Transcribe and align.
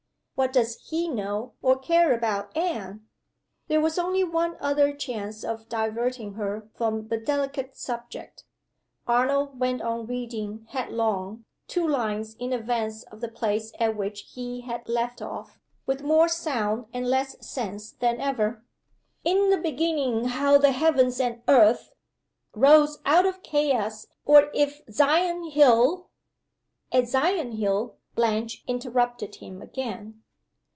"What 0.33 0.53
does 0.53 0.89
he 0.89 1.07
know 1.07 1.53
or 1.61 1.77
care 1.77 2.13
about 2.15 2.57
Anne?" 2.57 3.05
There 3.67 3.79
was 3.79 3.99
only 3.99 4.23
one 4.23 4.57
other 4.59 4.91
chance 4.91 5.43
of 5.43 5.69
diverting 5.69 6.33
her 6.33 6.67
from 6.73 7.09
the 7.09 7.17
delicate 7.19 7.77
subject. 7.77 8.43
Arnold 9.05 9.59
went 9.59 9.83
on 9.83 10.07
reading 10.07 10.65
headlong, 10.69 11.45
two 11.67 11.87
lines 11.87 12.33
in 12.39 12.53
advance 12.53 13.03
of 13.03 13.21
the 13.21 13.27
place 13.27 13.71
at 13.79 13.95
which 13.95 14.29
he 14.33 14.61
had 14.61 14.89
left 14.89 15.21
off, 15.21 15.59
with 15.85 16.01
more 16.01 16.27
sound 16.27 16.87
and 16.91 17.07
less 17.07 17.47
sense 17.47 17.91
than 17.91 18.19
ever: 18.19 18.65
"In 19.23 19.51
the 19.51 19.57
beginning 19.57 20.25
how 20.25 20.57
the 20.57 20.71
heavens 20.71 21.19
and 21.19 21.43
earth. 21.47 21.93
Rose 22.55 22.97
out 23.05 23.27
of 23.27 23.43
Chaos 23.43 24.07
or 24.25 24.49
if 24.55 24.81
Sion 24.91 25.51
hill" 25.51 26.09
At 26.91 27.07
"Sion 27.09 27.51
hill," 27.57 27.97
Blanche 28.15 28.63
interrupted 28.65 29.35
him 29.35 29.61
again. 29.61 30.17